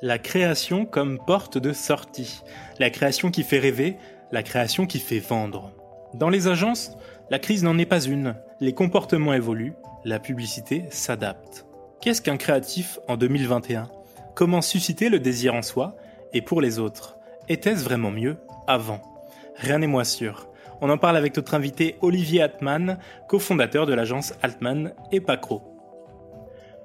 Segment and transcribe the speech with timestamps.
[0.00, 2.42] La création comme porte de sortie.
[2.78, 3.96] La création qui fait rêver,
[4.30, 5.72] la création qui fait vendre.
[6.14, 6.92] Dans les agences,
[7.30, 8.36] la crise n'en est pas une.
[8.60, 9.74] Les comportements évoluent,
[10.04, 11.66] la publicité s'adapte.
[12.00, 13.90] Qu'est-ce qu'un créatif en 2021
[14.36, 15.96] Comment susciter le désir en soi
[16.32, 17.16] et pour les autres?
[17.48, 18.36] Était-ce vraiment mieux
[18.68, 19.02] avant?
[19.56, 20.48] Rien n'est moins sûr.
[20.80, 25.77] On en parle avec notre invité Olivier Altman, cofondateur de l'agence Altman et Pacro.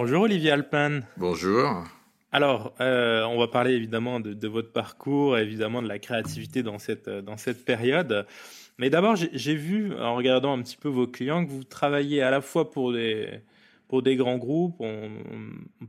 [0.00, 1.00] Bonjour Olivier Alpin.
[1.16, 1.82] Bonjour.
[2.30, 7.08] Alors, euh, on va parler évidemment de, votre parcours, évidemment de la créativité dans cette,
[7.08, 8.24] dans cette période.
[8.78, 12.30] Mais d'abord, j'ai vu, en regardant un petit peu vos clients, que vous travaillez à
[12.30, 13.40] la fois pour des,
[13.88, 15.10] pour des grands groupes, on,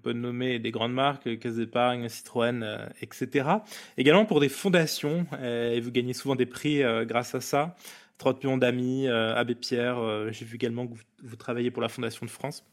[0.02, 3.48] peut nommer des grandes marques, Caisse d'épargne, Citroën, euh, etc.
[3.96, 7.76] Également pour des fondations, euh, et vous gagnez souvent des prix grâce à ça.
[8.18, 10.00] 30 millions d'amis, Abbé Pierre,
[10.32, 12.66] j'ai vu également que vous, travaillez pour la Fondation de France.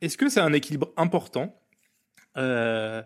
[0.00, 1.54] Est-ce que c'est un équilibre important
[2.36, 3.02] euh,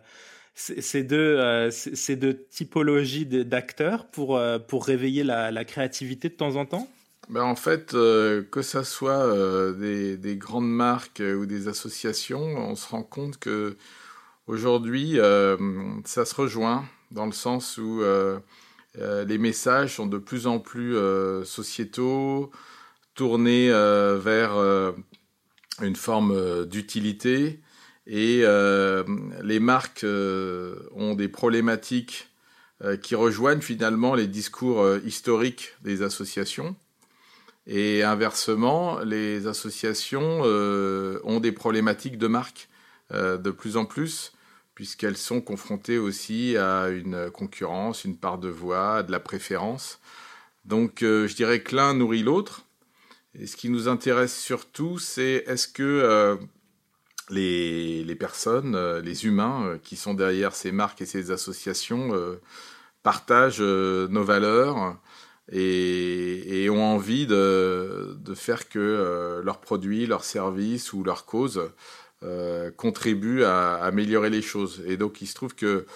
[0.55, 6.56] ces, deux, euh, ces deux typologies d'acteurs pour, euh, pour réveiller la, créativité de temps
[6.56, 6.89] en temps?
[7.31, 12.86] Ben en fait, que ça soit des, des, grandes marques ou des associations, on se
[12.89, 13.77] rend compte que
[14.47, 15.17] aujourd'hui,
[16.05, 18.02] ça se rejoint dans le sens où
[18.95, 20.95] les messages sont de plus en plus
[21.47, 22.51] sociétaux,
[23.14, 24.95] tournés vers
[25.83, 27.61] une forme euh, d'utilité
[28.07, 29.02] et euh,
[29.42, 32.29] les marques euh, ont des problématiques
[33.01, 36.77] qui rejoignent finalement les discours historiques des associations.
[37.67, 42.68] Et inversement, les associations ont des problématiques de marque
[43.11, 44.33] de plus en plus,
[44.74, 49.98] puisqu'elles sont confrontées aussi à une concurrence, une part de voix, de la préférence.
[50.67, 52.67] Donc je dirais que l'un nourrit l'autre.
[53.39, 56.36] Et ce qui nous intéresse surtout, c'est est-ce que euh,
[57.30, 62.12] les, les, personnes, euh, les humains euh, qui sont derrière ces marques et ces associations
[63.02, 64.96] partagent nos valeurs
[65.50, 71.70] et, ont envie de, de faire que leurs produits, leurs services ou leurs causes
[72.77, 74.83] contribuent à, à, améliorer les choses.
[74.86, 75.86] Et donc il se trouve que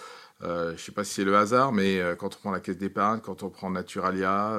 [0.40, 3.20] je ne sais pas si c'est le hasard, mais quand on prend la caisse d'épargne,
[3.20, 4.58] quand on prend Naturalia,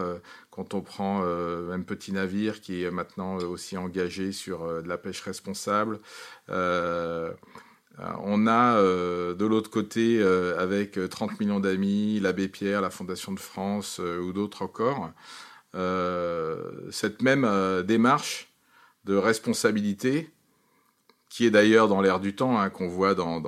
[0.60, 4.82] quand on prend euh, un petit navire qui est maintenant euh, aussi engagé sur euh,
[4.82, 6.00] de la pêche responsable,
[6.50, 10.22] on a de l'autre côté,
[10.58, 15.12] avec 30 millions d'amis, l'abbé Pierre, la Fondation de France ou d'autres encore,
[16.92, 17.48] cette même
[17.84, 18.54] démarche
[19.04, 20.32] de responsabilité,
[21.30, 23.42] qui est d'ailleurs dans l'air du temps, hein, qu'on voit dans,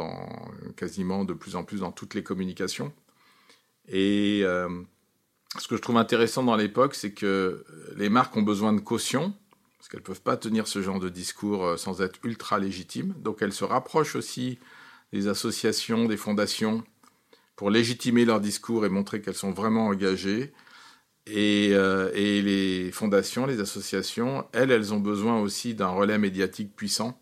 [0.81, 2.91] quasiment de plus en plus dans toutes les communications.
[3.87, 4.43] Et
[5.59, 7.65] ce que je trouve intéressant dans l'époque, c'est que
[7.95, 9.33] les marques ont besoin de caution,
[9.77, 13.15] parce qu'elles ne peuvent pas tenir ce genre de discours euh, sans être ultra légitimes.
[13.17, 14.59] Donc elles se rapprochent aussi
[15.11, 16.83] des associations, des fondations,
[17.55, 20.53] pour légitimer leur discours et montrer qu'elles sont vraiment engagées.
[21.25, 26.75] Et, euh, et, les fondations, les associations, elles, elles ont besoin aussi d'un relais médiatique
[26.75, 27.19] puissant.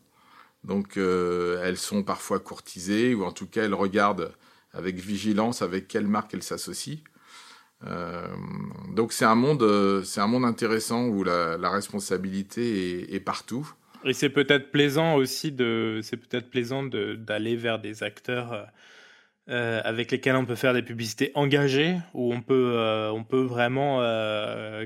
[0.63, 4.31] Donc euh, elles sont parfois courtisées, ou en tout cas elles regardent
[4.73, 6.99] avec vigilance avec quelle marque elles s'associent.
[7.87, 8.27] Euh,
[8.93, 13.71] donc c'est un monde, euh, c'est un monde intéressant où la, responsabilité est, partout.
[14.03, 18.67] Et c'est peut-être plaisant aussi de, c'est peut-être plaisant d'aller vers des acteurs
[19.47, 22.77] avec lesquels on peut faire des publicités engagées, où on peut,
[23.11, 23.99] on peut vraiment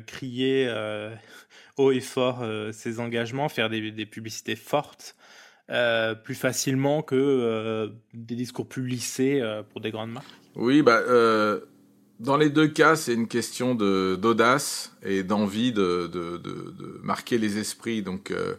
[0.08, 0.72] crier
[1.78, 5.16] haut et fort ses engagements, faire des, des publicités fortes.
[5.68, 10.28] Plus facilement que des discours plus lissés pour des grandes marques?
[10.56, 11.02] Oui, bah,
[12.24, 17.58] dans les deux cas, c'est une question d'audace et d'envie de, de, de, marquer les
[17.58, 18.02] esprits.
[18.02, 18.56] Donc, euh,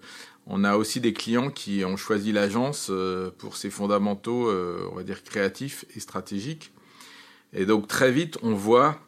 [0.47, 4.97] on a aussi des clients qui ont choisi l'agence euh, pour ses fondamentaux, euh, on
[4.97, 6.73] va dire, créatifs et stratégiques.
[7.55, 9.01] Et donc, très vite, on voit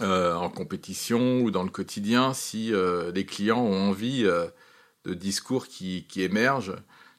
[0.00, 2.72] en compétition ou dans le quotidien si
[3.12, 6.76] les clients ont envie de discours qui, qui, émergent,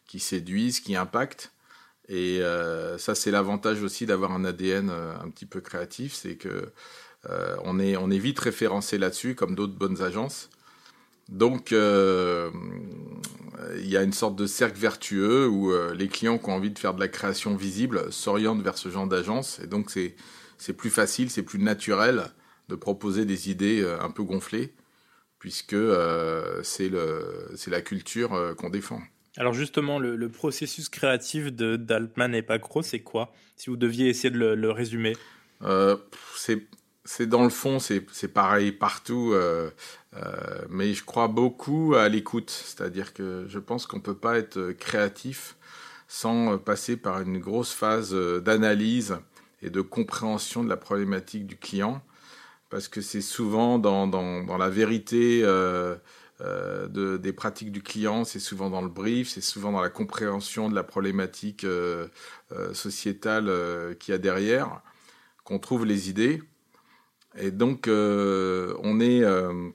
[0.09, 1.53] qui séduisent, qui impactent.
[2.09, 2.41] Et
[2.97, 6.73] ça, c'est l'avantage aussi d'avoir un ADN un petit peu créatif, c'est que
[7.63, 10.49] on, est, on est vite référencé là-dessus, comme d'autres bonnes agences.
[11.29, 12.49] Donc, euh,
[13.77, 16.71] il y a une sorte de cercle vertueux où euh, les clients qui ont envie
[16.71, 19.59] de faire de la création visible s'orientent vers ce genre d'agence.
[19.63, 22.25] Et donc, c'est plus facile, c'est plus naturel
[22.67, 24.73] de proposer des idées euh, un peu gonflées,
[25.37, 25.77] puisque
[26.63, 29.01] c'est la culture qu'on défend.
[29.39, 33.31] Alors justement, le, processus créatif de d'Altman et Pacro, c'est quoi?
[33.55, 35.15] Si vous deviez essayer de le, résumer
[36.35, 36.67] C'est
[37.05, 39.71] c'est dans le fond, c'est pareil partout, euh,
[40.15, 42.51] euh, mais je crois beaucoup à l'écoute.
[42.51, 45.55] C'est-à-dire que je pense qu'on ne peut pas être créatif
[46.07, 49.17] sans passer par une grosse phase d'analyse
[49.63, 52.03] et de compréhension de la problématique du client,
[52.69, 55.43] parce que c'est souvent dans, la vérité
[56.41, 59.89] euh, de, des pratiques du client, c'est souvent dans le brief, c'est souvent dans la
[59.89, 61.65] compréhension de la problématique
[62.73, 63.51] sociétale
[63.99, 64.81] qu'il y a derrière
[65.49, 66.43] qu'on trouve les idées.
[67.37, 69.69] Et donc, euh, on est euh,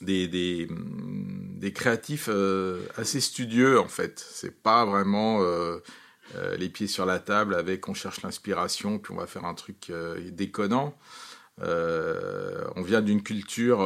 [0.00, 4.24] des, des, des, créatifs euh, assez studieux, en fait.
[4.30, 5.40] C'est pas vraiment
[6.58, 9.92] les pieds sur la table avec on cherche l'inspiration, puis on va faire un truc
[10.32, 10.96] déconnant.
[11.60, 13.80] on vient d'une culture.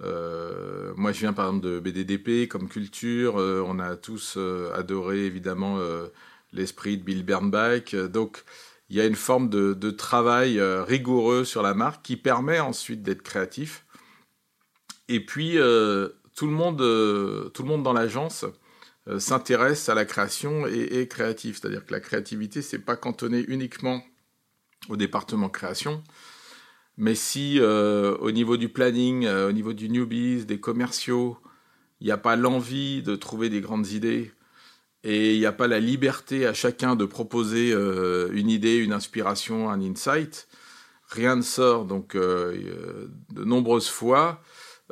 [0.00, 3.34] Moi, je viens par exemple de BDDP comme culture.
[3.36, 4.38] on a tous
[4.74, 5.78] adoré évidemment
[6.52, 7.94] l'esprit de Bill Bernbach.
[7.94, 8.44] Donc,
[8.90, 13.02] il y a une forme de, travail euh, rigoureux sur la marque qui permet ensuite
[13.02, 13.84] d'être créatif.
[15.08, 18.44] Et puis, euh, tout, le monde, euh, tout le monde dans l'agence
[19.18, 21.58] s'intéresse à la création et est créatif.
[21.58, 24.02] C'est-à-dire que la créativité, c'est pas cantonné uniquement
[24.90, 26.04] au département création,
[26.98, 31.38] mais si au niveau du planning, au niveau du newbies, des commerciaux,
[32.00, 34.32] il n'y a pas l'envie de trouver des grandes idées,
[35.04, 38.92] et il n'y a pas la liberté à chacun de proposer euh, une idée, une
[38.92, 40.48] inspiration, un insight.
[41.08, 41.84] Rien ne sort.
[41.84, 44.42] Donc, euh, de nombreuses fois,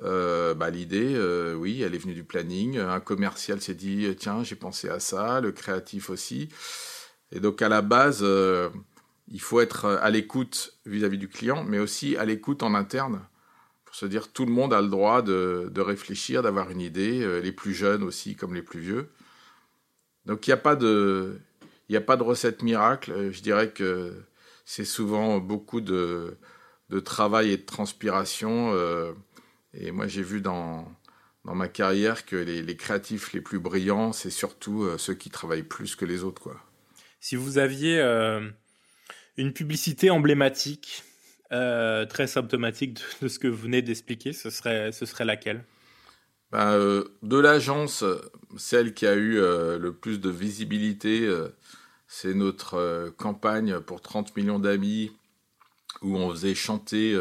[0.03, 1.19] euh, bah, l'idée,
[1.57, 2.79] oui, elle est venue du planning.
[2.79, 6.49] Un commercial s'est dit, tiens, j'ai pensé à ça, le créatif aussi.
[7.33, 8.25] Et donc, à la base,
[9.29, 13.23] il faut être à l'écoute vis-à-vis du client, mais aussi à l'écoute en interne.
[13.85, 17.53] Pour se dire, tout le monde a le droit de, réfléchir, d'avoir une idée, les
[17.53, 19.09] plus jeunes aussi comme les plus vieux.
[20.27, 21.41] Donc il n'y a pas de,
[21.89, 23.31] recette miracle.
[23.33, 24.13] Je dirais que
[24.67, 26.37] c'est souvent beaucoup de,
[27.05, 28.73] travail et de transpiration.
[28.75, 29.13] Euh,
[29.73, 30.93] et moi, j'ai vu dans,
[31.45, 35.95] ma carrière que les, créatifs les plus brillants, c'est surtout euh, ceux qui travaillent plus
[35.95, 36.51] que les autres.
[37.21, 38.51] Si vous aviez euh,
[39.37, 41.05] une publicité emblématique,
[41.51, 44.91] très symptomatique de, ce que vous venez d'expliquer, ce serait,
[45.25, 45.65] laquelle?
[46.53, 48.05] Ben, euh, de l'agence,
[48.57, 51.49] celle qui a eu euh, le plus de visibilité, euh,
[52.07, 55.13] c'est notre campagne pour 30 millions d'amis,
[56.03, 57.19] où on faisait chanter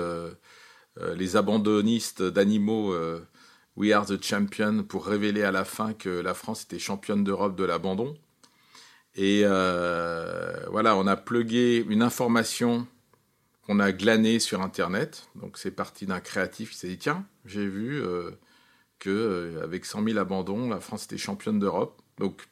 [1.15, 2.94] les abandonnistes d'animaux
[3.77, 7.56] We Are the Champion pour révéler à la fin que la France était championne d'Europe
[7.56, 8.15] de l'abandon.
[9.15, 12.88] Et voilà, on a plugué une information
[13.65, 15.27] qu'on a glanée sur Internet.
[15.35, 18.01] Donc c'est parti d'un créatif qui s'est dit, tiens, j'ai vu
[19.00, 22.01] que euh, avec 100 000 abandons, la France était championne d'Europe.
[22.17, 22.48] Donc,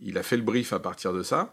[0.00, 1.52] il a fait le brief à partir de ça.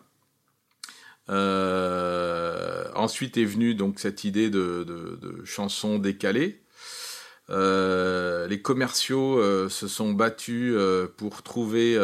[1.30, 6.62] Euh, ensuite est venue donc cette idée de, de, chanson décalée.
[7.50, 10.76] Euh, les commerciaux se sont battus
[11.18, 11.98] pour trouver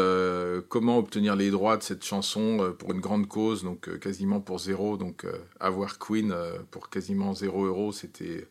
[0.69, 4.97] comment obtenir les droits de cette chanson pour une grande cause, donc quasiment pour zéro.
[4.97, 5.25] Donc
[5.59, 6.33] avoir Queen
[6.71, 8.47] pour quasiment zéro euro, c'était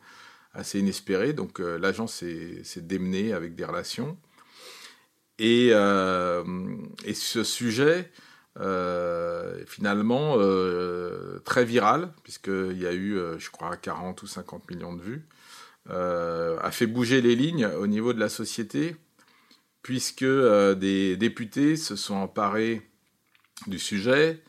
[0.55, 1.33] assez inespéré.
[1.33, 4.17] Donc euh, l'agence s'est démenée avec des relations.
[5.39, 6.45] Et, euh,
[7.15, 8.11] ce sujet,
[8.59, 10.37] euh, finalement,
[11.45, 15.27] très viral, puisqu'il y a eu, je crois, 40 ou 50 millions de vues,
[15.89, 18.97] a fait bouger les lignes au niveau de la société,
[19.83, 22.83] puisque des députés se sont emparés
[23.67, 24.43] du sujet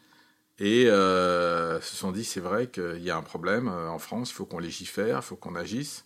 [0.59, 4.31] et euh, se sont dit, c'est vrai qu'il y a un problème euh, en France,
[4.31, 6.05] il faut qu'on légifère, il faut qu'on agisse.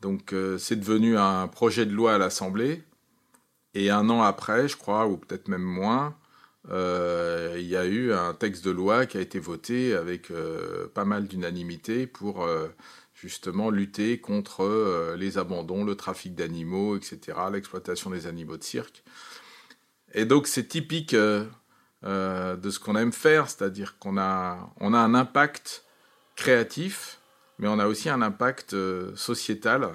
[0.00, 2.82] Donc euh, c'est devenu un projet de loi à l'Assemblée.
[3.74, 6.14] Et un an après, je crois, ou peut-être même moins,
[6.70, 10.86] euh, il y a eu un texte de loi qui a été voté avec euh,
[10.94, 12.68] pas mal d'unanimité pour euh,
[13.22, 19.04] justement lutter contre les abandons, le trafic d'animaux, etc., l'exploitation des animaux de cirque.
[20.12, 25.84] Et donc c'est typique euh, de ce qu'on aime faire, c'est-à-dire qu'on a, un impact
[26.34, 27.20] créatif,
[27.60, 29.90] mais on a aussi un impact euh, sociétal.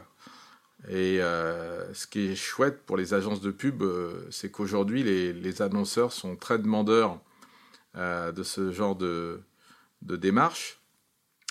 [0.90, 3.84] Et ce qui est chouette pour les agences de pub,
[4.30, 7.20] c'est qu'aujourd'hui, les, annonceurs sont très demandeurs
[7.96, 9.42] de ce genre de
[10.02, 10.80] démarche.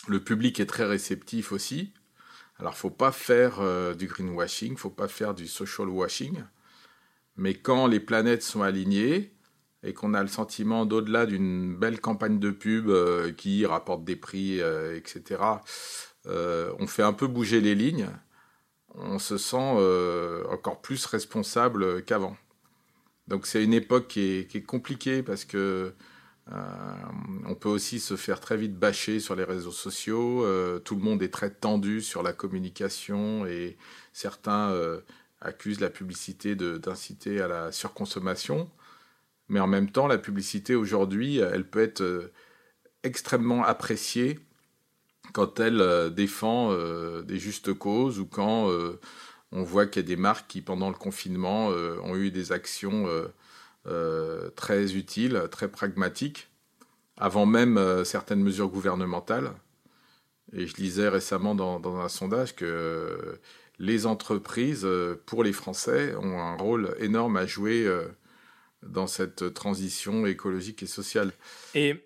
[0.07, 1.93] Le public est très réceptif aussi.
[2.59, 3.61] Alors, faut pas faire
[3.97, 6.43] du greenwashing, faut pas faire du social washing.
[7.37, 9.33] Mais quand les planètes sont alignées
[9.83, 14.17] et qu'on a le sentiment d'au-delà d'une belle campagne de pub euh, qui rapporte des
[14.17, 15.41] prix, euh, etc.,
[16.27, 18.09] euh, on fait un peu bouger les lignes,
[18.95, 19.57] on se sent
[20.51, 22.37] encore plus responsable qu'avant.
[23.29, 25.93] Donc c'est une époque qui est, compliquée parce que
[26.49, 30.47] on peut aussi se faire très vite bâcher sur les réseaux sociaux.
[30.85, 33.77] tout le monde est très tendu sur la communication et
[34.13, 34.73] certains
[35.41, 38.71] accuse la publicité d'inciter à la surconsommation.
[39.49, 42.33] Mais en même temps, la publicité aujourd'hui, elle peut être euh,
[43.03, 44.41] extrêmement appréciée
[45.33, 48.71] quand elle euh, défend euh, des justes causes ou quand
[49.53, 53.07] on voit qu'il y a des marques qui, pendant le confinement, ont eu des actions
[54.57, 56.49] très utiles, très pragmatiques,
[57.17, 59.53] avant même certaines mesures gouvernementales.
[60.53, 63.39] Et je lisais récemment dans, dans un sondage que
[63.79, 68.07] les entreprises, euh, pour les Français, ont un rôle énorme à jouer euh,
[68.83, 71.33] dans cette transition écologique et sociale.
[71.75, 71.97] Et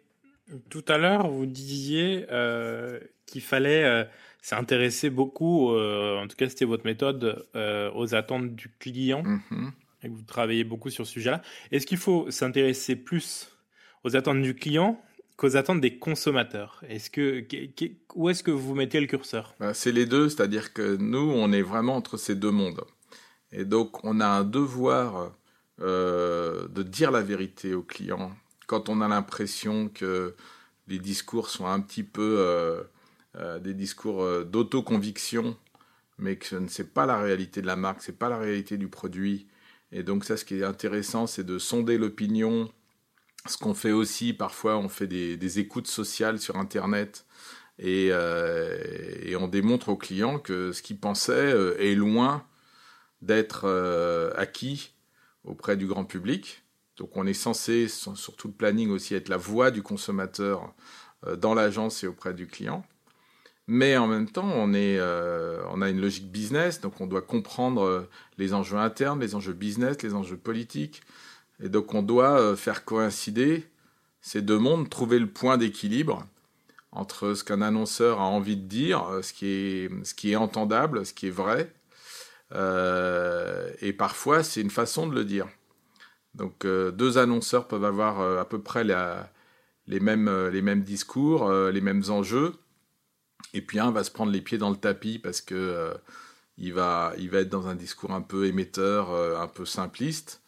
[0.69, 4.09] tout à l'heure, vous disiez euh, qu'il fallait
[4.43, 9.71] s'intéresser beaucoup, en tout cas c'était votre méthode, aux attentes du client, mm-hmm.
[10.03, 11.43] Et que vous travaillez beaucoup sur ce sujet-là.
[11.71, 13.49] Est-ce qu'il faut s'intéresser plus
[14.05, 15.01] aux attentes du client
[15.37, 16.83] qu'aux attentes des consommateurs?
[16.89, 17.47] Est-ce que,
[18.15, 19.55] Où est-ce que vous mettez le curseur?
[19.61, 22.83] Bah, C'est les deux, c'est-à-dire que nous, on est vraiment entre ces deux mondes.
[23.53, 25.33] Et donc, on a un devoir
[25.81, 28.33] euh, de dire la vérité aux clients
[28.67, 30.37] quand on a l'impression que
[30.87, 32.83] les discours sont un petit peu euh,
[33.37, 35.57] euh, des discours d'autoconviction,
[36.19, 38.87] mais que ce n'est pas la réalité de la marque, c'est pas la réalité du
[38.87, 39.49] produit.
[39.93, 42.71] Et donc ça, ce qui est intéressant, c'est de sonder l'opinion
[43.47, 47.27] ce qu'on fait aussi, parfois, on fait des, écoutes sociales sur Internet
[47.83, 48.77] euh,
[49.23, 52.47] et, on démontre aux clients que ce qu'ils pensaient euh, est loin
[53.23, 54.93] d'être euh, acquis
[55.45, 56.65] auprès du grand public.
[56.97, 60.75] Donc on est censé, sur tout le planning aussi, être la voix du consommateur
[61.39, 62.85] dans l'agence et auprès du client.
[63.67, 68.09] Mais en même temps, on, est, on a une logique business, donc on doit comprendre
[68.37, 71.03] les enjeux internes, les enjeux business, les enjeux politiques.
[71.63, 73.67] Et donc on doit euh, faire coïncider
[74.21, 76.27] ces deux mondes, trouver le point d'équilibre
[76.93, 81.29] entre ce qu'un annonceur a envie de dire, euh, ce qui est, entendable, ce qui
[81.29, 81.73] est vrai.
[82.53, 85.47] Euh, et parfois, c'est une façon de le dire.
[86.35, 92.55] Donc deux annonceurs peuvent avoir à peu près les mêmes discours, les mêmes enjeux.
[93.55, 95.95] Et puis un va se prendre les pieds dans le tapis parce que
[96.59, 100.41] il, va, il va être dans un discours un peu émetteur, un peu simpliste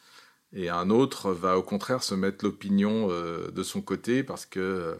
[0.52, 4.60] et un autre va au contraire se mettre l'opinion euh, de son côté parce que
[4.60, 4.94] euh,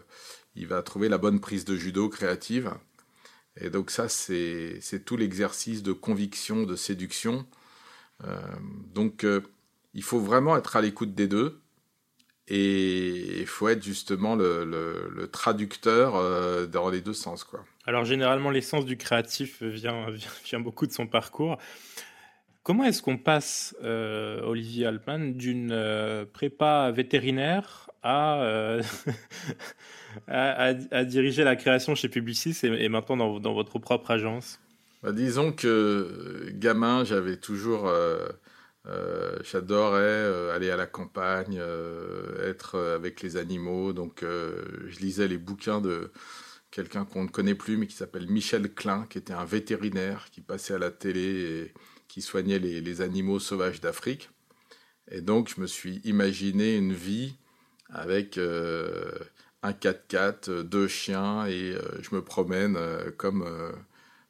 [0.55, 2.73] il va trouver la bonne prise de judo créative.
[3.57, 7.45] Et donc ça, c'est tout l'exercice de conviction, de séduction.
[8.23, 8.39] Euh,
[8.93, 9.25] donc
[9.93, 11.61] il faut vraiment être à l'écoute des deux.
[12.49, 16.13] Et il faut être justement le, le, traducteur
[16.67, 17.45] dans les deux sens.
[17.45, 17.63] Quoi.
[17.85, 21.57] Alors généralement, l'essence du créatif vient, vient, vient, beaucoup de son parcours.
[22.63, 28.81] Comment est-ce qu'on passe, euh, Olivier Alpan, d'une euh, prépa vétérinaire euh,
[30.29, 34.61] à, à, diriger la création chez Publicis et, maintenant dans, votre propre agence?
[35.01, 37.91] Bah, Disons que gamin, j'avais toujours...
[39.43, 41.61] J'adorais aller à la campagne,
[42.43, 43.93] être avec les animaux.
[43.93, 46.11] Donc, je lisais les bouquins de
[46.73, 50.41] quelqu'un qu'on ne connaît plus, mais qui s'appelle Michel Klein, qui était un vétérinaire qui
[50.41, 51.73] passait à la télé et
[52.07, 54.31] qui soignait les, animaux sauvages d'Afrique.
[55.11, 57.35] Et donc, je me suis imaginé une vie
[57.89, 59.11] avec euh,
[59.61, 63.47] un 4x4, deux chiens, et euh, je me promène euh, comme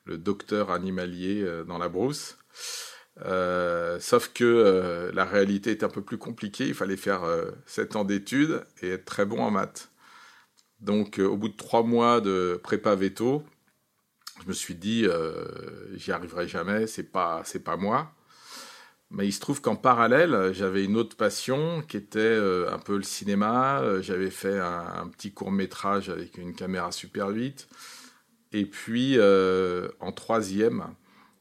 [0.03, 2.37] le docteur animalier dans la brousse.
[3.19, 6.67] Sauf que la réalité est un peu plus compliquée.
[6.67, 7.21] Il fallait faire
[7.65, 9.91] 7 ans d'études et être très bon en maths.
[10.79, 13.43] Donc, au bout de trois mois de prépa veto,
[14.41, 15.45] je me suis dit, euh,
[15.95, 18.11] j'y arriverai jamais, c'est pas, c'est pas moi.
[19.09, 22.97] Mais il se trouve qu'en parallèle, j'avais une autre passion qui était euh, un peu
[22.97, 23.81] le cinéma.
[23.81, 27.69] Euh, j'avais fait un, petit court métrage avec une caméra Super 8.
[28.53, 29.17] Et puis,
[29.99, 30.85] en troisième,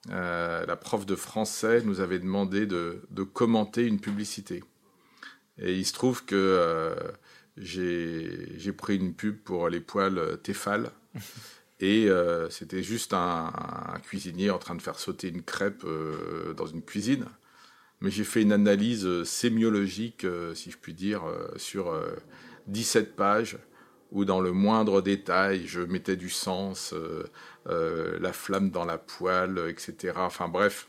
[0.09, 4.65] la prof de français nous avait demandé de, de, commenter une publicité.
[5.59, 6.97] Et il se trouve que
[7.57, 10.91] j'ai pris une pub pour les poils Tefal.
[11.81, 13.53] Et euh, c'était juste un,
[14.05, 17.25] cuisinier en train de faire sauter une crêpe euh, dans une cuisine.
[18.01, 21.23] Mais j'ai fait une analyse sémiologique, si je puis dire,
[21.57, 21.93] sur
[22.67, 23.59] 17 pages,
[24.13, 26.95] où dans le moindre détail, je mettais du sens,
[27.67, 30.15] la flamme dans la poêle, etc.
[30.19, 30.89] Enfin bref.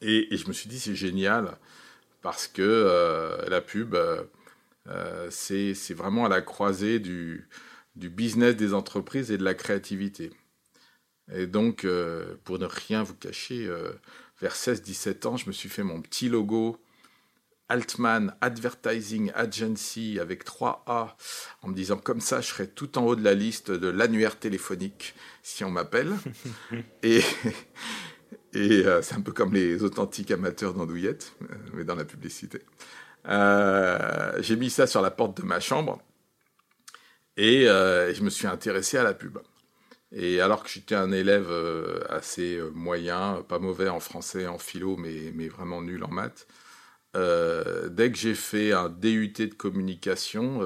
[0.00, 1.58] Et, je me suis dit, c'est génial,
[2.22, 3.96] parce que la pub
[4.88, 7.48] euh, c'est vraiment à la croisée du,
[7.94, 10.30] business des entreprises et de la créativité.
[11.32, 13.92] Et donc, euh, pour ne rien vous cacher, euh,
[14.40, 16.78] vers 16-17 ans, je me suis fait mon petit logo
[17.72, 21.16] Altman Advertising Agency avec 3 A
[21.62, 24.38] en me disant comme ça je serai tout en haut de la liste de l'annuaire
[24.38, 26.12] téléphonique si on m'appelle.
[27.02, 27.22] et
[28.54, 31.34] et c'est un peu comme les authentiques amateurs d'andouillettes,
[31.72, 32.60] mais dans la publicité.
[33.28, 36.02] Euh, j'ai mis ça sur la porte de ma chambre
[37.36, 39.38] et euh, je me suis intéressé à la pub.
[40.14, 44.96] Et alors que j'étais un élève euh, assez moyen, pas mauvais en français, en philo,
[44.96, 46.46] mais, mais vraiment nul en maths,
[47.14, 50.62] dès que j'ai fait un DUT de communication,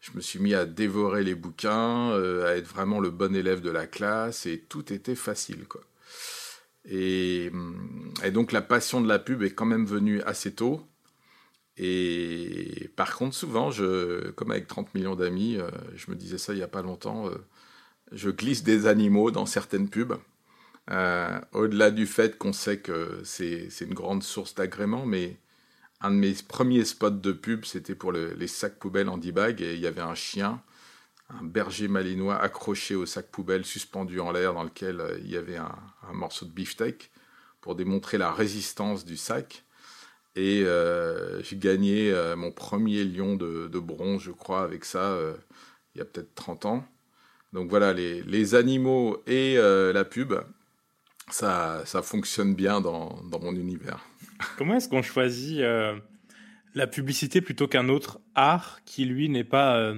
[0.00, 3.70] je me suis mis à dévorer les bouquins, à être vraiment le bon élève de
[3.70, 5.64] la classe, et tout était facile.
[5.66, 5.82] Quoi.
[6.84, 7.50] Et,
[8.24, 10.86] et donc la passion de la pub est quand même venue assez tôt.
[11.76, 13.70] Et par contre, souvent,
[14.36, 17.28] comme avec 30 millions d'amis, euh, je me disais ça il n'y a pas longtemps,
[17.28, 17.36] euh,
[18.12, 20.18] je glisse des animaux dans certaines pubs.
[20.90, 25.36] Euh, au-delà du fait qu'on sait que c'est une grande source d'agrément, mais
[26.02, 29.74] un de mes premiers spots de pub, c'était pour les sacs poubelles en bag et
[29.74, 30.60] il y avait un chien,
[31.30, 35.56] un berger malinois accroché au sac poubelle, suspendu en l'air, dans lequel il y avait
[35.56, 35.74] un,
[36.12, 37.10] morceau de beefsteak
[37.60, 39.64] pour démontrer la résistance du sac.
[40.34, 45.36] Et euh, j'ai gagné euh, mon premier lion de, bronze, je crois, avec ça, euh,
[45.94, 46.84] il y a peut-être 30 ans.
[47.52, 50.34] Donc voilà, les, animaux et la pub,
[51.30, 54.00] ça, fonctionne bien dans mon univers.
[54.56, 55.60] Comment est-ce qu'on choisit
[56.74, 59.94] la publicité plutôt qu'un autre art qui, lui, n'est pas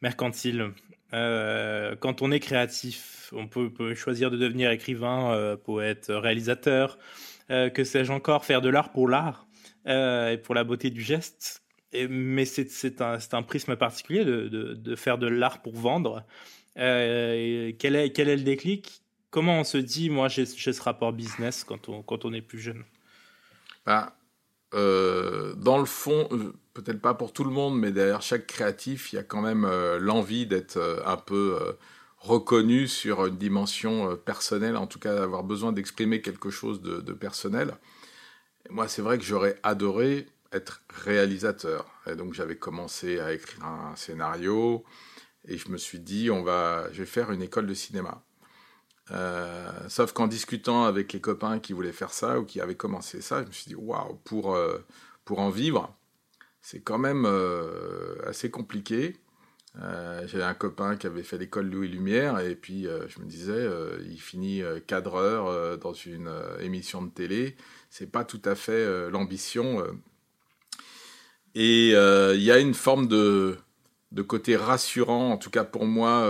[0.00, 0.72] mercantile?
[1.10, 6.98] Quand on est créatif, on peut, choisir de devenir écrivain, poète, réalisateur,
[7.50, 9.46] euh, que sais-je encore, faire de l'art pour l'art
[9.86, 11.62] euh, et pour la beauté du geste.
[12.08, 16.24] Mais c'est un, un, prisme particulier de, faire de l'art pour vendre.
[16.78, 19.02] Euh, quel, est, le déclic?
[19.28, 22.84] Comment on se dit, moi, j'ai ce rapport business quand on est plus jeune?
[23.86, 24.16] Bah,
[24.74, 29.12] euh, Dans le fond, euh, peut-être pas pour tout le monde, mais derrière chaque créatif,
[29.12, 29.66] il y a quand même
[29.98, 31.76] l'envie d'être un peu
[32.22, 37.12] reconnu sur une dimension euh, personnelle, en tout cas avoir besoin d'exprimer quelque chose de,
[37.12, 37.74] personnel.
[38.70, 41.86] moi, c'est vrai que j'aurais adoré être réalisateur.
[42.06, 44.84] Et donc j'avais commencé à écrire un scénario
[45.48, 48.22] et je me suis dit, on va, je vais faire une école de cinéma.
[49.10, 53.20] Euh, sauf qu'en discutant avec les copains qui voulaient faire ça ou qui avaient commencé
[53.20, 54.78] ça, je me suis dit, waouh, pour, euh,
[55.24, 55.94] pour en vivre,
[56.60, 57.26] c'est quand même
[58.26, 59.16] assez compliqué.
[59.80, 63.24] Euh, J'avais un copain qui avait fait l'école Louis Lumière et puis euh, je me
[63.24, 67.56] disais, euh, il finit cadreur dans une émission de télé.
[67.90, 69.84] C'est pas tout à fait l'ambition.
[71.54, 73.56] Et il y a une forme de,
[74.12, 76.28] de côté rassurant, en tout cas pour moi,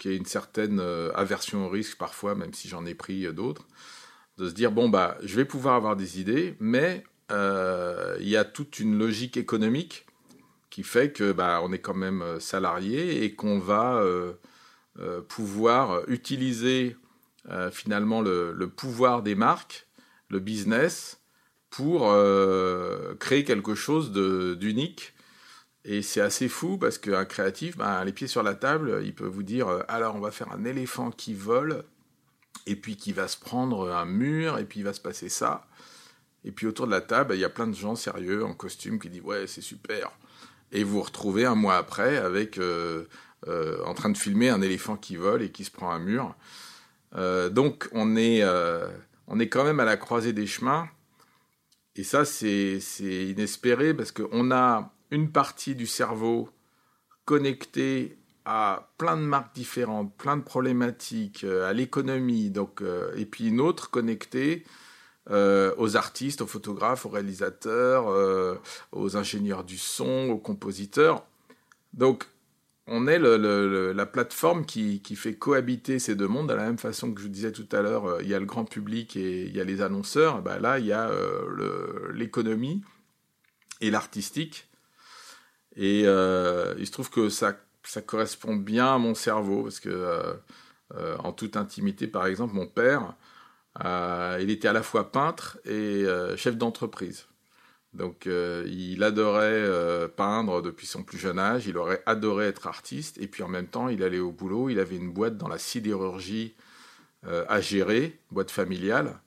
[0.00, 0.80] qui une certaine
[1.14, 3.68] aversion au risque parfois, même si j'en ai pris d'autres,
[4.38, 8.44] de se dire bon bah je vais pouvoir avoir des idées, mais il y a
[8.44, 10.06] toute une logique économique
[10.70, 14.32] qui fait que bah, on est quand même euh, salarié et qu'on va euh,
[15.00, 16.96] euh, pouvoir utiliser
[17.72, 19.88] finalement le, pouvoir des marques,
[20.28, 21.20] le business,
[21.70, 22.14] pour
[23.18, 25.14] créer quelque chose d'unique.
[25.84, 29.26] Et c'est assez fou parce qu'un créatif, bah, les pieds sur la table, il peut
[29.26, 31.84] vous dire alors on va faire un éléphant qui vole,
[32.66, 35.66] et puis qui va se prendre un mur, et puis il va se passer ça.
[36.44, 38.98] Et puis autour de la table, il y a plein de gens sérieux en costume
[38.98, 40.10] qui disent ouais c'est super
[40.72, 43.04] et vous vous retrouvez un mois après avec euh,
[43.48, 46.34] euh, en train de filmer un éléphant qui vole et qui se prend un mur.
[47.16, 48.44] Euh, donc on est,
[49.26, 50.88] on est quand même à la croisée des chemins.
[51.96, 56.48] Et ça, c'est inespéré parce qu'on a une partie du cerveau
[57.24, 62.82] connectée à plein de marques différentes, plein de problématiques, à l'économie, donc,
[63.16, 64.64] et puis une autre connectée
[65.30, 68.56] euh, aux artistes, aux photographes, aux réalisateurs, euh,
[68.90, 71.24] aux ingénieurs du son, aux compositeurs.
[71.92, 72.26] Donc,
[72.88, 77.20] on est la plateforme qui, fait cohabiter ces deux mondes de la même façon que
[77.20, 79.54] je vous disais tout à l'heure, euh, il y a le grand public et il
[79.54, 80.42] y a les annonceurs.
[80.42, 81.10] Bah là, il y a
[82.12, 82.82] l'économie
[83.80, 84.69] et l'artistique.
[85.76, 90.38] Et il se trouve que ça ça correspond bien à mon cerveau parce que
[90.94, 93.14] en toute intimité, par exemple, mon père,
[94.40, 96.04] il était à la fois peintre et
[96.36, 97.26] chef d'entreprise.
[97.94, 103.26] Donc il adorait peindre depuis son plus jeune âge, il aurait adoré être artiste, et
[103.28, 106.54] puis en même temps il allait au boulot, il avait une boîte dans la sidérurgie
[107.24, 109.20] à gérer, boîte familiale.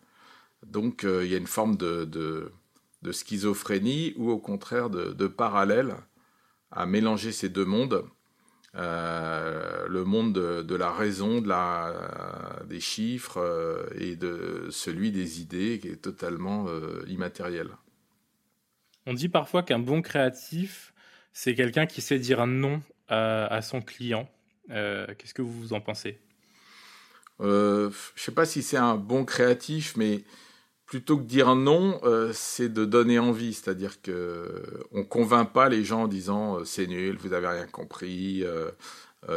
[0.66, 5.96] Donc il y a une forme de, de schizophrénie ou au contraire de, parallèle
[6.76, 8.04] à mélanger ces deux mondes.
[8.76, 11.94] Euh, le monde de, la raison, de la,
[12.66, 17.70] des chiffres euh, et de celui des idées qui est totalement euh, immatériel.
[19.06, 20.94] On dit parfois qu'un bon créatif,
[21.34, 24.28] c'est quelqu'un qui sait dire non à, son client.
[24.70, 26.20] Qu'est-ce que vous en pensez?
[27.40, 30.24] Je ne sais pas si c'est un bon créatif, mais
[30.94, 33.56] plutôt que dire non, euh, c'est de donner envie.
[33.56, 37.66] C'est-à-dire que on convainc pas les gens en disant euh, c'est nul, vous avez rien
[37.66, 38.70] compris, euh,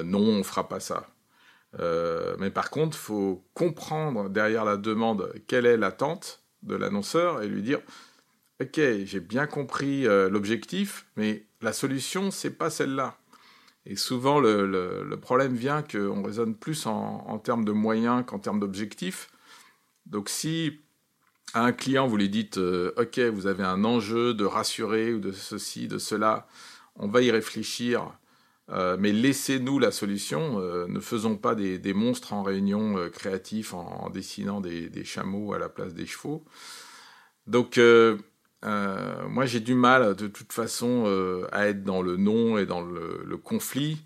[0.05, 1.09] non, on fera pas ça.
[2.38, 7.62] mais par contre, faut comprendre derrière la demande quelle est l'attente de l'annonceur et lui
[7.62, 7.81] dire
[8.61, 13.16] ok, j'ai bien compris l'objectif, mais la solution c'est pas celle-là.
[13.87, 19.31] Et souvent le, problème vient qu'on raisonne plus en, termes de moyens qu'en termes d'objectifs.
[20.05, 20.81] Donc si
[21.54, 25.20] à un client, vous lui dites euh, OK, vous avez un enjeu de rassurer ou
[25.20, 26.46] de ceci, de cela,
[26.96, 28.11] on va y réfléchir,
[28.70, 30.61] euh, mais laissez-nous la solution.
[30.61, 35.68] Euh, ne faisons pas des, monstres en réunion créatifs en, dessinant des, chameaux à la
[35.68, 36.44] place des chevaux.
[37.46, 37.80] Donc,
[38.62, 41.04] moi, j'ai du mal de toute façon
[41.52, 43.98] à être dans le non et dans le conflit.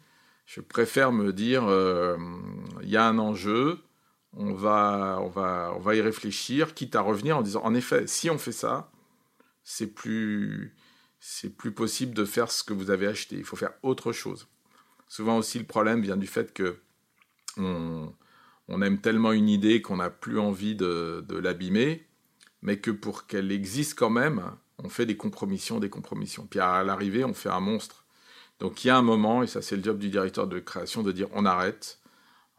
[0.46, 1.62] Je préfère me dire
[2.82, 3.78] il y a un enjeu
[4.36, 8.06] on va, on, va, on va y réfléchir, quitte à revenir en disant, en effet,
[8.06, 8.90] si on fait ça,
[9.64, 10.74] c'est plus,
[11.20, 13.36] c'est plus possible de faire ce que vous avez acheté.
[13.36, 14.48] Il faut faire autre chose.
[15.08, 16.78] Souvent aussi, le problème vient du fait que
[17.56, 18.12] on,
[18.82, 22.06] aime tellement une idée qu'on n'a plus envie de, l'abîmer,
[22.62, 24.42] mais que pour qu'elle existe quand même,
[24.78, 26.46] on fait des compromissions, des compromissions.
[26.46, 28.04] Puis à l'arrivée, on fait un monstre.
[28.60, 31.02] Donc il y a un moment, et ça c'est le job du directeur de création,
[31.02, 31.99] de dire on arrête,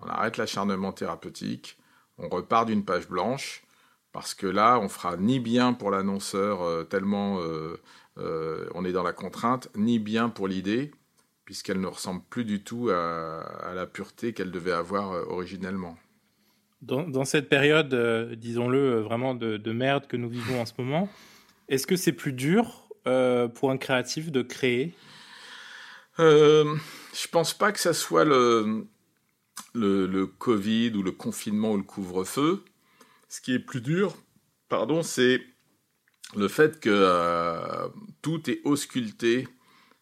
[0.02, 1.78] on arrête l'acharnement thérapeutique,
[2.18, 3.64] on repart d'une page blanche,
[4.12, 7.80] parce que là, on fera ni bien pour l'annonceur euh, tellement euh,
[8.18, 10.92] euh, on est dans la contrainte, ni bien pour l'idée,
[11.46, 15.98] puisqu'elle ne ressemble plus du tout à, la pureté qu'elle devait avoir originellement.
[16.82, 17.94] Dans, cette période,
[18.38, 21.10] disons-le, vraiment de, merde que nous vivons en ce moment,
[21.70, 24.94] est-ce que c'est plus dur pour un créatif de créer?
[26.18, 28.88] Je pense pas que ça soit le,
[29.74, 32.64] le, Covid ou le confinement ou le couvre-feu.
[33.30, 34.16] Ce qui est plus dur,
[34.70, 35.42] pardon, c'est
[36.36, 37.88] le fait que euh,
[38.22, 39.48] tout est ausculté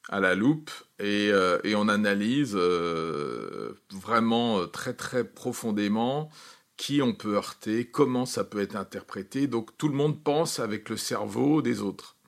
[0.09, 6.29] à la loupe et, euh, on analyse euh, vraiment très très profondément
[6.77, 9.47] qui on peut heurter, comment ça peut être interprété.
[9.47, 12.18] Donc tout le monde pense avec le cerveau des autres.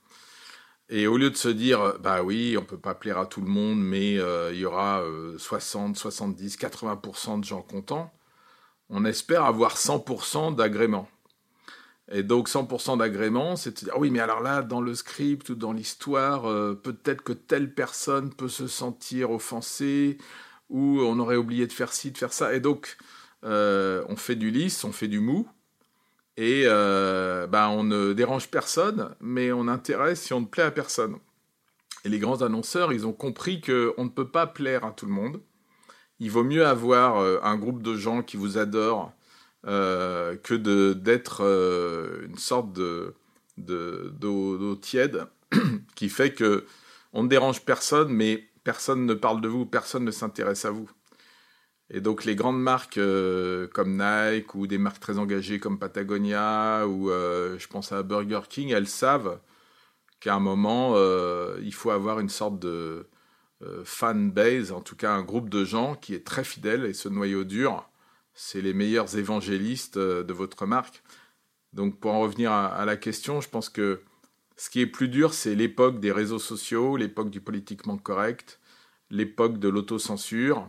[0.92, 3.48] Et au lieu de se dire, bah oui, on peut pas plaire à tout le
[3.48, 5.04] monde, mais euh, il y aura
[5.38, 8.14] 60, 70, 80% de gens contents,
[8.90, 11.08] on espère avoir 100% d'agrément.
[12.12, 15.56] Et donc 100% d'agrément, c'est de dire, oui, mais alors là, dans le script ou
[15.56, 20.18] dans l'histoire, euh, peut-être que telle personne peut se sentir offensée,
[20.70, 22.54] ou on aurait oublié de faire ci, de faire ça.
[22.54, 22.98] Et donc,
[23.46, 25.48] euh, on fait du lisse, on fait du mou,
[26.38, 30.72] et euh, ben, on ne dérange personne, mais on intéresse si on ne plaît à
[30.72, 31.18] personne.
[32.06, 35.12] Et les grands annonceurs, ils ont compris qu'on ne peut pas plaire à tout le
[35.12, 35.42] monde.
[36.20, 39.14] Il vaut mieux avoir euh, un groupe de gens qui vous adorent
[39.68, 40.56] euh, que
[40.94, 41.42] d'être
[42.28, 43.16] une sorte de
[43.58, 45.28] d'eau tiède
[45.96, 46.66] qui fait que
[47.14, 50.90] on ne dérange personne, mais personne ne parle de vous, personne ne s'intéresse à vous.
[51.94, 56.88] Et donc les grandes marques euh, comme Nike ou des marques très engagées comme Patagonia
[56.88, 59.40] ou euh, je pense à Burger King, elles savent
[60.22, 63.08] qu'à un moment, euh, il faut avoir une sorte de
[63.84, 67.10] fan base, en tout cas un groupe de gens qui est très fidèle et ce
[67.10, 67.88] noyau dur,
[68.34, 71.04] c'est les meilleurs évangélistes de votre marque.
[71.72, 74.02] Donc pour en revenir à la question, je pense que
[74.58, 78.60] ce qui est plus dur, c'est l'époque des réseaux sociaux, l'époque du politiquement correct,
[79.12, 80.68] l'époque de l'autocensure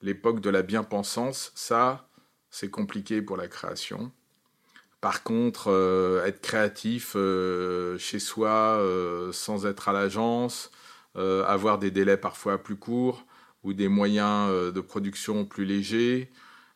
[0.00, 2.08] l'époque de la bien-pensance, ça,
[2.50, 4.12] c'est compliqué pour la création.
[5.00, 10.70] Par contre, euh, être créatif euh, chez soi euh, sans être à l'agence,
[11.14, 13.24] avoir des délais parfois plus courts
[13.62, 16.30] ou des moyens de production plus légers,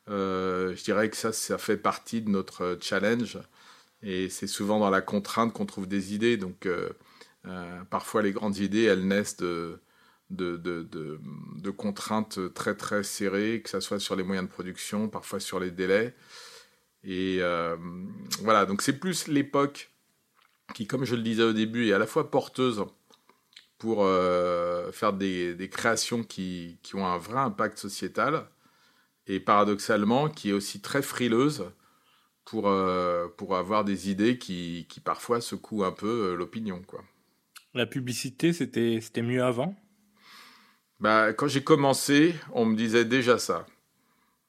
[0.08, 3.38] je dirais que ça, ça fait partie de notre challenge.
[4.02, 6.38] Et c'est souvent dans la contrainte qu'on trouve des idées.
[6.38, 6.66] Donc,
[7.90, 9.78] parfois, les grandes idées, elles naissent de,
[10.30, 15.60] de, contraintes très très serrées, que ce soit sur les moyens de production, parfois sur
[15.60, 16.14] les délais.
[17.04, 17.76] Et euh,
[18.42, 19.90] voilà, donc c'est plus l'époque
[20.74, 22.84] qui, comme je le disais au début, est à la fois porteuse
[23.78, 28.46] pour euh, faire des, créations qui, ont un vrai impact sociétal,
[29.26, 31.64] et paradoxalement qui est aussi très frileuse
[32.44, 36.82] pour, euh, pour avoir des idées qui, qui parfois secouent un peu l'opinion.
[37.72, 39.74] La publicité, c'était mieux avant?
[41.00, 43.66] Bah, Quand j'ai commencé, on me disait déjà ça.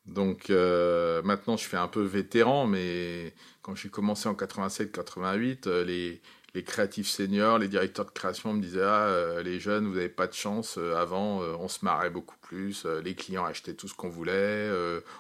[0.06, 5.84] Donc euh, maintenant, je fais un peu vétéran, mais quand j'ai commencé en 87-88, euh,
[5.86, 6.22] les,
[6.64, 10.28] créatifs seniors, les directeurs de création me disaient Ah, euh, les jeunes, vous n'avez pas
[10.28, 10.78] de chance.
[10.78, 12.86] Avant, on se marrait beaucoup plus.
[13.04, 14.70] les clients achetaient tout ce qu'on voulait.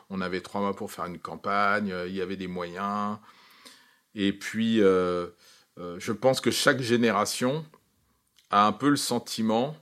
[0.09, 1.93] on avait trois mois pour faire une campagne.
[2.07, 3.17] Il y avait des moyens.
[4.15, 7.65] Et puis, je pense que chaque génération
[8.49, 9.77] a un peu le sentiment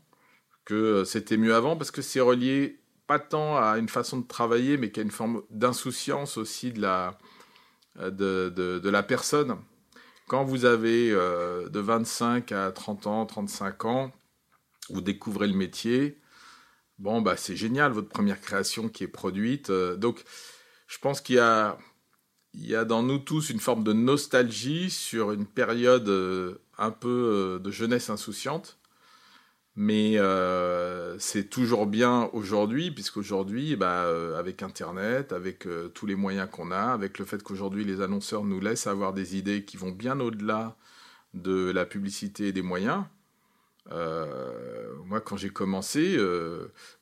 [0.69, 4.77] que c'était mieux avant parce que c'est relié pas tant à une façon de travailler,
[4.77, 7.17] mais qu'à une forme d'insouciance aussi de la,
[7.95, 9.58] de, de, la personne.
[10.27, 14.12] Quand vous avez euh, de 25 à 30 ans, 35 ans,
[14.91, 16.21] vous découvrez le métier,
[16.99, 19.71] bon, bah, c'est génial, votre première création qui est produite.
[19.71, 20.23] Euh, donc,
[20.86, 21.79] je pense qu'il y a,
[22.53, 26.91] il y a dans nous tous une forme de nostalgie sur une période euh, un
[26.91, 28.79] peu de jeunesse insouciante
[29.75, 36.49] mais euh, c'est toujours bien aujourd'hui, puisqu'aujourd'hui, bah, avec Internet, avec euh, tous les moyens
[36.51, 39.91] qu'on a, avec le fait qu'aujourd'hui les annonceurs nous laissent avoir des idées qui vont
[39.91, 40.75] bien au-delà
[41.34, 43.03] de la publicité et des moyens.
[45.05, 46.17] moi, quand j'ai commencé,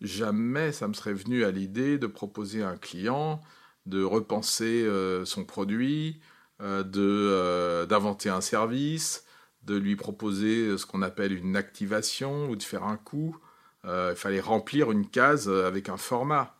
[0.01, 3.41] jamais ça me serait venu à l'idée de proposer à un client
[3.85, 4.85] de repenser
[5.25, 6.19] son produit,
[6.59, 9.25] d'inventer un service,
[9.67, 13.37] de lui proposer ce qu'on appelle une activation ou de faire un coup.
[13.85, 16.55] Euh, il fallait remplir une case avec un format.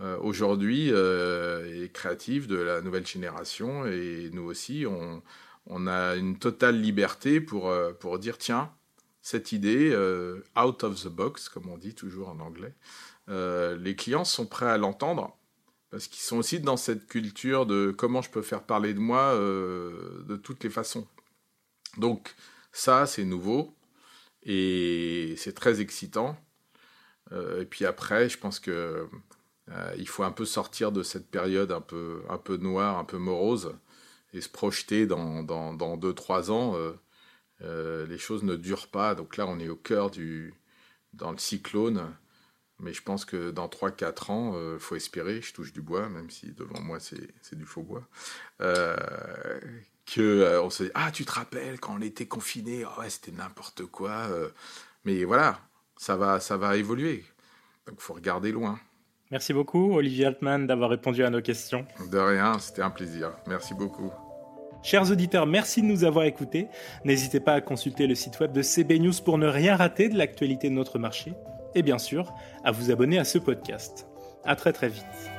[0.00, 6.38] Euh, aujourd'hui, euh, les créatifs de la nouvelle génération et nous aussi, on, a une
[6.38, 8.70] totale liberté pour dire tiens,
[9.22, 9.90] cette idée,
[10.56, 12.74] out of the box, comme on dit toujours en anglais,
[13.28, 15.36] les clients sont prêts à l'entendre
[15.90, 19.34] parce qu'ils sont aussi dans cette culture de comment je peux faire parler de moi
[19.34, 21.06] de toutes les façons.
[21.96, 22.34] Donc
[22.72, 23.74] ça, c'est nouveau
[24.42, 26.36] et c'est très excitant.
[27.32, 29.08] Euh, et puis après, je pense que
[29.70, 33.04] euh, il faut un peu sortir de cette période un peu, un peu noire, un
[33.04, 33.74] peu morose,
[34.32, 36.76] et se projeter dans, dans, dans deux, trois ans.
[37.62, 40.54] Euh, les choses ne durent pas, donc là, on est au cœur du,
[41.14, 42.14] dans le cyclone.
[42.78, 46.28] Mais je pense que dans 3-4 ans, il faut espérer, je touche du bois, même
[46.28, 48.06] si devant moi c'est du faux bois,
[50.06, 53.10] que euh, on se dit ah tu te rappelles quand on était confiné oh, ouais
[53.10, 54.48] c'était n'importe quoi euh.
[55.04, 55.58] mais voilà
[55.96, 57.24] ça va ça va évoluer
[57.86, 58.78] donc faut regarder loin
[59.30, 63.74] merci beaucoup Olivier Altman d'avoir répondu à nos questions de rien c'était un plaisir merci
[63.74, 64.12] beaucoup
[64.82, 66.68] Chers auditeurs, merci de nous avoir écoutés.
[67.04, 70.16] N'hésitez pas à consulter le site web de CB News pour ne rien rater de
[70.16, 71.32] l'actualité de notre marché.
[71.76, 72.34] Et bien sûr,
[72.64, 74.08] à vous abonner à ce podcast.
[74.44, 75.35] À très très vite.